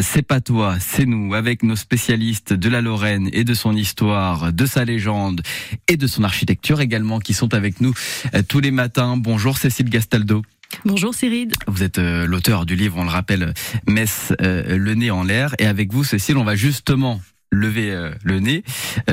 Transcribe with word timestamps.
C'est 0.00 0.22
pas 0.22 0.40
toi, 0.40 0.76
c'est 0.80 1.04
nous, 1.04 1.34
avec 1.34 1.62
nos 1.62 1.76
spécialistes 1.76 2.54
de 2.54 2.68
la 2.70 2.80
Lorraine 2.80 3.28
et 3.32 3.44
de 3.44 3.52
son 3.52 3.76
histoire, 3.76 4.52
de 4.52 4.64
sa 4.64 4.84
légende 4.84 5.42
et 5.86 5.96
de 5.96 6.06
son 6.06 6.24
architecture 6.24 6.80
également 6.80 7.18
qui 7.18 7.34
sont 7.34 7.52
avec 7.52 7.80
nous 7.80 7.92
euh, 8.34 8.42
tous 8.46 8.60
les 8.60 8.70
matins. 8.70 9.16
Bonjour 9.18 9.58
Cécile 9.58 9.90
Gastaldo. 9.90 10.42
Bonjour 10.86 11.14
Cyril. 11.14 11.52
Vous 11.66 11.82
êtes 11.82 11.98
euh, 11.98 12.26
l'auteur 12.26 12.64
du 12.64 12.74
livre, 12.74 12.96
on 12.98 13.04
le 13.04 13.10
rappelle, 13.10 13.52
Metz, 13.86 14.32
euh, 14.40 14.78
le 14.78 14.94
nez 14.94 15.10
en 15.10 15.24
l'air. 15.24 15.54
Et 15.58 15.66
avec 15.66 15.92
vous, 15.92 16.04
Cécile, 16.04 16.38
on 16.38 16.44
va 16.44 16.56
justement 16.56 17.20
lever 17.50 17.94
le 18.24 18.40
nez 18.40 18.64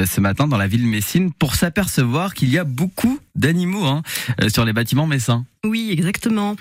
ce 0.05 0.21
matin 0.21 0.47
dans 0.47 0.55
la 0.55 0.67
ville 0.67 0.87
messine 0.87 1.33
pour 1.33 1.55
s'apercevoir 1.55 2.33
qu'il 2.33 2.49
y 2.49 2.57
a 2.57 2.63
beaucoup 2.63 3.19
d'animaux 3.35 3.85
hein, 3.85 4.01
sur 4.47 4.63
les 4.63 4.71
bâtiments 4.71 5.07
messins. 5.07 5.45
Oui, 5.65 5.89
exactement. 5.91 6.55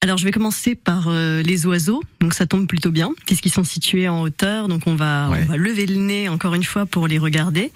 Alors 0.00 0.16
je 0.16 0.24
vais 0.24 0.30
commencer 0.30 0.74
par 0.76 1.10
les 1.10 1.66
oiseaux, 1.66 2.02
donc 2.20 2.32
ça 2.32 2.46
tombe 2.46 2.68
plutôt 2.68 2.90
bien 2.92 3.12
puisqu'ils 3.26 3.50
sont 3.50 3.64
situés 3.64 4.08
en 4.08 4.22
hauteur, 4.22 4.68
donc 4.68 4.82
on 4.86 4.94
va, 4.94 5.28
on 5.30 5.44
va 5.44 5.56
lever 5.56 5.86
le 5.86 5.96
nez 5.96 6.28
encore 6.28 6.54
une 6.54 6.62
fois 6.62 6.86
pour 6.86 7.08
les 7.08 7.18
regarder. 7.18 7.72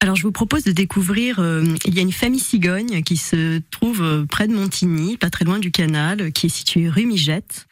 Alors 0.00 0.14
je 0.14 0.22
vous 0.24 0.32
propose 0.32 0.62
de 0.62 0.72
découvrir, 0.72 1.38
euh, 1.38 1.64
il 1.86 1.94
y 1.94 2.00
a 2.00 2.02
une 2.02 2.12
famille 2.12 2.38
cigogne 2.38 3.02
qui 3.02 3.16
se 3.16 3.62
trouve 3.70 4.02
euh, 4.02 4.26
près 4.26 4.46
de 4.46 4.52
Montigny, 4.52 5.16
pas 5.16 5.30
très 5.30 5.46
loin 5.46 5.58
du 5.58 5.70
canal, 5.70 6.32
qui 6.32 6.46
est 6.46 6.50
située 6.50 6.90
rue 6.90 7.06
Migette. 7.06 7.66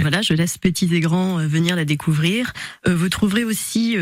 Voilà, 0.00 0.22
je 0.22 0.32
laisse 0.32 0.56
petits 0.56 0.94
et 0.94 1.00
grands 1.00 1.38
euh, 1.38 1.46
venir 1.46 1.76
la 1.76 1.84
découvrir. 1.84 2.54
vous 2.86 3.10
trouverez 3.10 3.44
aussi, 3.44 3.96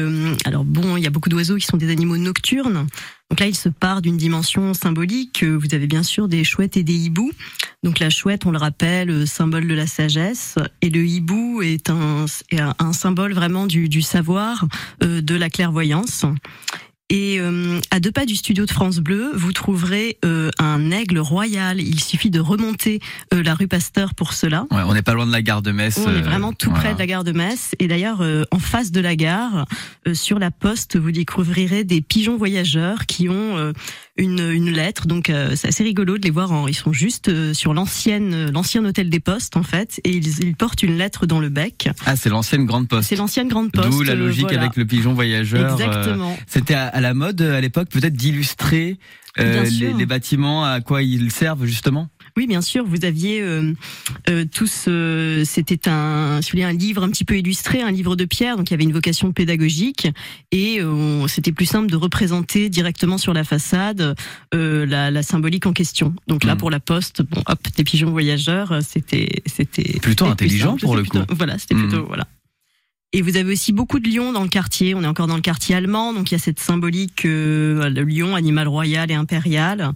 alors 0.45 0.65
bon, 0.65 0.97
il 0.97 1.03
y 1.03 1.07
a 1.09 1.11
beaucoup 1.11 1.29
d'oiseaux 1.29 1.57
qui 1.57 1.67
sont 1.67 1.77
des 1.77 1.91
animaux 1.91 2.17
nocturnes. 2.17 2.87
Donc 3.31 3.41
là, 3.41 3.47
il 3.47 3.57
se 3.57 3.69
part 3.69 4.03
d'une 4.03 4.17
dimension 4.17 4.73
symbolique. 4.73 5.43
Vous 5.43 5.75
avez 5.75 5.87
bien 5.89 6.05
sûr 6.05 6.29
des 6.29 6.45
chouettes 6.45 6.77
et 6.77 6.85
des 6.85 6.95
hiboux. 6.95 7.33
Donc 7.83 7.99
la 7.99 8.11
chouette, 8.11 8.47
on 8.47 8.53
le 8.53 8.59
rappelle, 8.59 9.27
symbole 9.27 9.67
de 9.67 9.75
la 9.75 9.87
sagesse, 9.87 10.57
et 10.81 10.91
le 10.91 11.05
hibou 11.05 11.61
est 11.63 11.91
un, 11.91 12.27
un 12.79 12.93
symbole 12.93 13.33
vraiment 13.33 13.67
du, 13.67 13.89
du 13.89 14.03
savoir, 14.03 14.67
de 15.01 15.35
la 15.35 15.51
clairvoyance. 15.51 16.25
Et 17.11 17.39
euh, 17.39 17.81
à 17.91 18.01
deux 18.01 18.13
pas 18.13 18.25
du 18.25 18.35
studio 18.35 18.65
de 18.65 18.71
France 18.71 18.97
Bleu, 18.97 19.31
vous 19.35 19.53
trouverez 19.53 20.17
euh, 20.25 20.51
un 20.59 20.91
aigle 20.91 21.19
royal. 21.19 21.79
Il 21.79 22.01
suffit 22.01 22.31
de 22.31 22.41
remonter 22.41 22.99
euh, 23.35 23.43
la 23.43 23.55
rue 23.55 23.69
Pasteur 23.69 24.15
pour 24.15 24.33
cela. 24.33 24.67
Ouais, 24.71 24.81
on 24.87 24.95
n'est 24.95 25.03
pas 25.03 25.13
loin 25.13 25.27
de 25.27 25.33
la 25.33 25.43
gare 25.43 25.61
de 25.61 25.71
Metz. 25.71 26.01
On 26.07 26.15
est 26.15 26.23
vraiment 26.23 26.55
tout 26.55 26.71
près 26.71 26.95
de 26.95 26.99
la 26.99 27.07
gare 27.07 27.23
de 27.23 27.33
Metz. 27.33 27.75
Et 27.79 27.89
d'ailleurs, 27.89 28.23
en 28.51 28.59
face 28.59 28.91
de 28.91 29.01
la 29.01 29.17
gare, 29.17 29.67
sur 30.15 30.39
la 30.39 30.51
poste, 30.51 30.97
vous 30.97 31.13
découvrirez 31.13 31.85
des 31.85 32.01
pigeons 32.01 32.39
voyageurs 32.39 33.05
qui 33.05 33.29
ont 33.29 33.73
une, 34.17 34.51
une 34.51 34.71
lettre. 34.71 35.07
Donc 35.07 35.33
c'est 35.55 35.69
assez 35.69 35.85
rigolo 35.85 36.19
de 36.19 36.23
les 36.23 36.31
voir. 36.31 36.53
En, 36.53 36.69
ils 36.69 36.75
sont 36.75 36.93
juste 36.93 37.53
sur 37.53 37.75
l'ancienne 37.75 38.51
l'ancien 38.51 38.85
hôtel 38.85 39.11
des 39.11 39.21
postes 39.21 39.57
en 39.57 39.63
fait, 39.63 40.01
et 40.05 40.11
ils, 40.11 40.41
ils, 40.41 40.55
portent 40.55 40.83
une 40.83 40.97
lettre 40.97 41.27
dans 41.27 41.41
le 41.41 41.49
bec. 41.49 41.89
Ah, 42.07 42.17
c'est 42.17 42.29
l'ancienne 42.29 42.65
grande 42.65 42.89
poste. 42.89 43.09
C'est 43.09 43.17
l'ancienne 43.17 43.49
grande 43.49 43.73
poste. 43.73 43.91
D'où 43.91 44.03
la 44.03 44.15
logique 44.15 44.53
avec 44.53 44.77
le 44.77 44.85
pigeon 44.85 45.15
voyageur. 45.15 45.73
Exactement. 45.73 46.37
C'était 46.47 46.75
à 46.75 47.01
la 47.01 47.15
mode 47.15 47.41
à 47.43 47.61
l'époque, 47.61 47.89
peut-être 47.89 48.15
d'illustrer 48.15 48.99
euh, 49.41 49.65
les, 49.99 50.07
bâtiments, 50.07 50.65
à 50.65 50.81
quoi 50.81 51.03
ils 51.03 51.31
servent 51.31 51.65
justement? 51.65 52.09
Oui, 52.37 52.47
bien 52.47 52.61
sûr. 52.61 52.85
Vous 52.85 53.05
aviez 53.05 53.41
euh, 53.41 53.73
euh 54.29 54.45
tous. 54.51 54.87
Euh, 54.89 55.45
c'était 55.45 55.89
un, 55.89 56.41
vous 56.41 56.49
voulez, 56.51 56.65
un 56.65 56.73
livre 56.73 57.03
un 57.03 57.11
petit 57.11 57.25
peu 57.25 57.37
illustré, 57.37 57.83
un 57.83 57.91
livre 57.91 58.17
de 58.17 58.25
pierre. 58.25 58.57
Donc 58.57 58.71
il 58.71 58.73
y 58.73 58.75
avait 58.75 58.85
une 58.85 58.93
vocation 58.93 59.33
pédagogique 59.33 60.09
et 60.51 60.81
c'était 61.29 61.53
plus 61.53 61.67
simple 61.67 61.91
de 61.91 61.97
représenter 61.97 62.69
directement 62.69 63.19
sur 63.19 63.33
la 63.33 63.45
façade 63.45 64.15
la, 64.53 65.11
la, 65.11 65.23
symbolique 65.23 65.67
en 65.67 65.73
question. 65.73 66.15
Donc 66.27 66.45
là, 66.45 66.55
hmm. 66.55 66.59
pour 66.59 66.71
la 66.71 66.81
poste, 66.81 67.23
bon, 67.23 67.43
hop, 67.47 67.59
des 67.77 67.85
pigeons 67.85 68.11
voyageurs, 68.11 68.79
c'était, 68.83 69.43
c'était 69.47 69.99
plutôt 70.01 70.27
intelligent 70.27 70.77
pour 70.77 70.97
le 70.97 71.05
coup. 71.05 71.19
Voilà, 71.31 71.59
c'était 71.59 71.75
plutôt 71.75 72.03
hmm. 72.03 72.07
voilà. 72.07 72.27
Et 73.15 73.23
vous 73.23 73.37
avez 73.37 73.53
aussi 73.53 73.73
beaucoup 73.73 74.01
de 74.01 74.09
lions 74.09 74.33
dans 74.33 74.43
le 74.43 74.49
quartier. 74.49 74.93
On 74.97 75.05
est 75.05 75.07
encore 75.07 75.29
dans 75.29 75.37
le 75.37 75.41
quartier 75.41 75.77
allemand, 75.77 76.13
donc 76.13 76.33
il 76.33 76.35
y 76.35 76.37
a 76.37 76.41
cette 76.41 76.59
symbolique 76.59 77.25
euh, 77.27 77.89
le 77.89 78.03
lion, 78.03 78.35
animal 78.35 78.67
royal 78.67 79.09
et 79.13 79.15
impérial. 79.15 79.93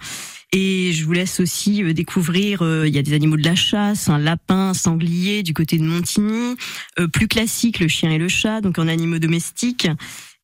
Et 0.52 0.92
je 0.92 1.04
vous 1.04 1.12
laisse 1.12 1.40
aussi 1.40 1.82
euh, 1.82 1.92
découvrir, 1.92 2.62
euh, 2.62 2.88
il 2.88 2.94
y 2.94 2.98
a 2.98 3.02
des 3.02 3.12
animaux 3.12 3.36
de 3.36 3.44
la 3.44 3.54
chasse, 3.54 4.08
un 4.08 4.18
lapin, 4.18 4.70
un 4.70 4.74
sanglier 4.74 5.42
du 5.42 5.52
côté 5.52 5.76
de 5.78 5.84
Montigny, 5.84 6.56
plus 7.12 7.28
classique 7.28 7.80
le 7.80 7.88
chien 7.88 8.10
et 8.10 8.18
le 8.18 8.28
chat, 8.28 8.60
donc 8.60 8.78
en 8.78 8.88
animaux 8.88 9.18
domestiques. 9.18 9.88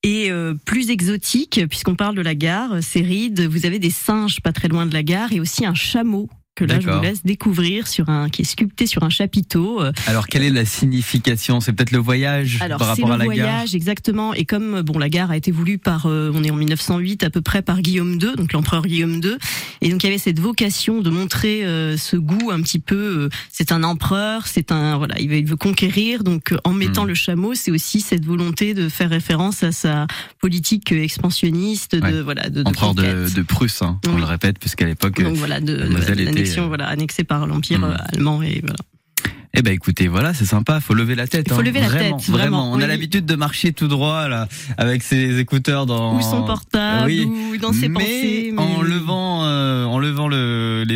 Et 0.03 0.31
plus 0.67 0.91
exotique, 0.91 1.63
puisqu'on 1.71 1.95
parle 1.95 2.15
de 2.15 2.21
la 2.21 2.35
gare, 2.35 2.83
c'est 2.83 3.01
Ride, 3.01 3.41
vous 3.41 3.65
avez 3.65 3.79
des 3.79 3.91
singes 3.91 4.41
pas 4.43 4.53
très 4.53 4.69
loin 4.69 4.85
de 4.85 4.93
la 4.93 5.03
gare 5.03 5.33
et 5.33 5.41
aussi 5.41 5.65
un 5.65 5.73
chameau 5.73 6.29
que 6.55 6.65
là 6.65 6.79
je 6.79 6.89
vous 6.89 7.01
laisse 7.01 7.25
découvrir 7.25 7.89
sur 7.89 8.09
un 8.09 8.29
qui 8.29 8.43
est 8.43 8.45
sculpté 8.45 8.87
sur 8.87 9.03
un 9.03 9.11
chapiteau. 9.11 9.83
Euh. 9.83 9.93
Alors 10.07 10.29
quelle 10.29 10.45
est 10.45 10.51
la 10.51 10.65
signification? 10.65 11.61
C'est 11.61 11.73
peut-être 11.73 11.91
le 11.91 11.99
voyage 11.99 12.59
Alors, 12.61 12.79
par 12.79 12.89
rapport 12.89 13.11
à 13.11 13.17
la 13.17 13.27
gare? 13.27 13.35
le 13.35 13.43
voyage 13.43 13.75
exactement 13.75 14.35
et 14.35 14.45
comme 14.45 14.83
bon 14.83 14.99
la 14.99 15.09
gare 15.09 15.31
a 15.31 15.37
été 15.37 15.51
voulue 15.51 15.79
par 15.79 16.07
euh, 16.07 16.31
on 16.35 16.45
est 16.45 16.51
en 16.51 16.57
1908 16.57 17.25
à 17.25 17.31
peu 17.31 17.41
près 17.41 17.63
par 17.63 17.81
Guillaume 17.81 18.13
II 18.13 18.37
donc 18.37 18.53
l'empereur 18.53 18.87
Guillaume 18.87 19.15
II 19.15 19.37
et 19.81 19.91
donc 19.91 20.03
il 20.05 20.07
y 20.07 20.09
avait 20.11 20.19
cette 20.19 20.39
vocation 20.39 21.01
de 21.01 21.11
montrer 21.11 21.65
euh, 21.65 21.97
ce 21.97 22.17
goût 22.17 22.51
un 22.53 22.63
petit 22.63 22.79
peu 22.79 23.29
c'est 23.51 23.73
un 23.73 23.83
empereur, 23.83 24.47
c'est 24.47 24.71
un 24.71 24.97
voilà, 24.97 25.19
il 25.21 25.29
veut, 25.29 25.39
il 25.39 25.47
veut 25.47 25.57
conquérir 25.57 26.23
donc 26.23 26.55
en 26.65 26.73
mettant 26.73 27.05
hmm. 27.05 27.09
le 27.09 27.15
chameau, 27.15 27.55
c'est 27.55 27.71
aussi 27.71 28.01
cette 28.01 28.25
volonté 28.25 28.75
de 28.75 28.89
faire 28.89 29.11
référence 29.11 29.63
à 29.63 29.73
sa 29.73 30.07
politique 30.41 30.93
expansionniste 30.93 31.97
de 31.97 32.21
voilà 32.21 32.49
de, 32.49 32.63
empereur 32.65 32.95
de, 32.95 33.29
de, 33.35 33.43
Prusse 33.43 33.83
hein, 33.83 33.99
on 34.09 34.17
le 34.17 34.25
répète 34.25 34.59
puisqu'à 34.59 34.87
l'époque 34.87 35.21
donc 35.21 35.37
voilà 35.37 35.61
de, 35.61 35.75
euh, 36.47 36.67
voilà, 36.67 36.87
annexée 36.87 37.25
par 37.25 37.47
l'Empire 37.47 37.81
hmm. 37.81 37.85
euh, 37.85 37.97
allemand 38.13 38.43
et 38.43 38.61
voilà. 38.61 38.77
Eh 39.57 39.63
ben 39.63 39.73
écoutez, 39.73 40.09
voilà, 40.09 40.35
c'est 40.35 40.47
sympa, 40.47 40.81
faut 40.81 40.95
lever 40.95 41.15
la 41.15 41.29
tête. 41.29 41.49
Faut 41.49 41.61
hein. 41.61 41.63
lever 41.63 41.79
la 41.79 41.87
vraiment, 41.87 42.17
tête, 42.17 42.29
vraiment. 42.29 42.73
On 42.73 42.81
a 42.81 42.89
l'habitude 42.89 43.25
de 43.25 43.37
marcher 43.37 43.73
tout 43.73 43.87
droit 43.87 44.27
là, 44.27 44.49
avec 44.79 45.05
ses 45.05 45.39
écouteurs 45.39 45.87
dans 45.87 46.17
ou 46.17 46.23
son 46.23 46.43
portable 46.43 47.13
ou 47.13 47.57
dans 47.59 47.73
ses 47.73 47.89
pensées. 47.89 48.51
Mais 48.53 48.61
en 48.61 48.83
levant, 48.83 48.83
euh, 48.83 48.83
en 48.83 48.83
levant 48.83 49.45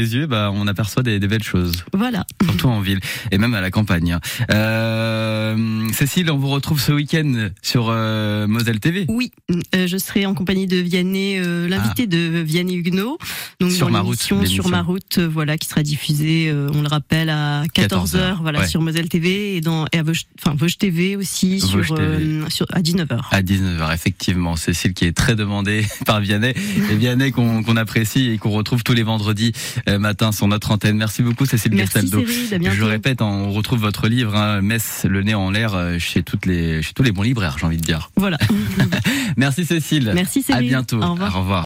yeux, 0.00 0.26
bah 0.26 0.50
on 0.52 0.66
aperçoit 0.66 1.02
des, 1.02 1.18
des, 1.18 1.28
belles 1.28 1.42
choses. 1.42 1.84
Voilà. 1.92 2.24
Surtout 2.42 2.68
en 2.68 2.80
ville 2.80 3.00
et 3.30 3.38
même 3.38 3.54
à 3.54 3.60
la 3.60 3.70
campagne. 3.70 4.12
Hein. 4.12 4.20
Euh, 4.52 5.88
Cécile, 5.92 6.30
on 6.30 6.38
vous 6.38 6.48
retrouve 6.48 6.80
ce 6.80 6.92
week-end 6.92 7.50
sur 7.62 7.88
euh, 7.90 8.46
Moselle 8.46 8.80
TV. 8.80 9.06
Oui, 9.08 9.32
euh, 9.74 9.86
je 9.86 9.98
serai 9.98 10.26
en 10.26 10.34
compagnie 10.34 10.66
de 10.66 10.76
Vianney, 10.76 11.38
euh, 11.38 11.68
l'invité 11.68 12.04
ah. 12.04 12.06
de 12.06 12.40
Vianney 12.40 12.74
Huguenot. 12.74 13.18
Donc 13.60 13.72
sur 13.72 13.90
ma 13.90 14.00
route, 14.00 14.18
sur 14.18 14.68
ma 14.68 14.82
route, 14.82 15.18
voilà, 15.18 15.58
qui 15.58 15.68
sera 15.68 15.82
diffusée, 15.82 16.52
on 16.52 16.82
le 16.82 16.88
rappelle 16.88 17.30
à 17.30 17.64
14 17.74 18.14
h 18.14 18.38
voilà, 18.40 18.66
sur 18.66 18.80
Moselle 18.80 19.08
TV 19.08 19.56
et 19.56 19.60
dans 19.60 19.86
et 19.92 19.98
à 19.98 20.02
Vosges, 20.02 20.26
enfin 20.38 20.54
Vosges 20.56 20.78
TV 20.78 21.16
aussi 21.16 21.60
sur, 21.60 21.94
euh, 21.98 22.44
sur, 22.48 22.66
à 22.72 22.80
19h. 22.80 23.20
À 23.30 23.42
19h, 23.42 23.94
effectivement. 23.94 24.56
Cécile 24.56 24.94
qui 24.94 25.04
est 25.04 25.16
très 25.16 25.34
demandée 25.34 25.86
par 26.06 26.20
Vianney 26.20 26.54
et 26.90 26.96
Vianney 26.96 27.32
qu'on 27.32 27.76
apprécie 27.76 28.30
et 28.30 28.38
qu'on 28.38 28.50
retrouve 28.50 28.82
tous 28.82 28.94
les 28.94 29.02
vendredis 29.02 29.52
euh, 29.87 29.87
matin 29.96 30.32
sur 30.32 30.48
notre 30.48 30.70
antenne. 30.70 30.96
Merci 30.96 31.22
beaucoup 31.22 31.46
Cécile 31.46 31.74
Merci 31.74 32.10
Je 32.10 32.82
répète, 32.84 33.22
on 33.22 33.50
retrouve 33.52 33.80
votre 33.80 34.08
livre 34.08 34.34
hein, 34.36 34.60
Metz 34.60 35.06
le 35.08 35.22
nez 35.22 35.34
en 35.34 35.50
l'air 35.50 35.74
euh, 35.74 35.98
chez 35.98 36.22
toutes 36.22 36.46
les 36.46 36.82
chez 36.82 36.92
tous 36.92 37.02
les 37.02 37.12
bons 37.12 37.22
libraires, 37.22 37.56
j'ai 37.58 37.66
envie 37.66 37.76
de 37.76 37.82
dire. 37.82 38.10
Voilà. 38.16 38.38
Merci 39.36 39.64
Cécile. 39.64 40.12
Merci 40.14 40.42
Cécile. 40.42 40.56
À 40.56 40.60
bientôt. 40.60 41.02
Au 41.02 41.12
revoir. 41.12 41.36
Au 41.36 41.40
revoir. 41.40 41.56